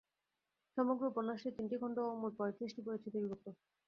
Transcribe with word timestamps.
সমগ্র 0.77 1.03
উপন্যাসটি 1.11 1.49
তিনটি 1.51 1.75
খণ্ড 1.81 1.97
ও 2.03 2.19
মোট 2.21 2.33
পঁয়ত্রিশটি 2.39 2.81
পরিচ্ছেদে 2.85 3.19
বিভক্ত। 3.23 3.45